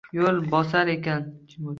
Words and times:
Yo’l 0.17 0.39
bosar 0.53 0.89
ekan 0.95 1.29